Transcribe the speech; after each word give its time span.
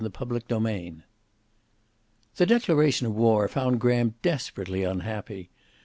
CHAPTER 0.03 0.37
XXXIII 0.49 1.03
The 2.37 2.47
declaration 2.47 3.05
of 3.05 3.15
war 3.15 3.47
found 3.47 3.79
Graham 3.79 4.15
desperately 4.23 4.81
unhappy. 4.83 5.51